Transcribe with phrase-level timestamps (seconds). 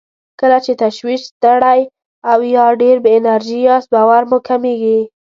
[0.39, 1.81] کله چې تشویش، ستړی
[2.31, 4.99] او يا ډېر بې انرژي ياست باور مو کمېږي.